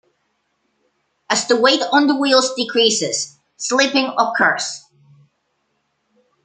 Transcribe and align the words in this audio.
As 1.29 1.45
the 1.47 1.55
weight 1.61 1.83
on 1.91 2.07
the 2.07 2.15
wheels 2.15 2.55
decreases 2.55 3.37
slipping 3.57 4.07
occurs. 4.17 4.85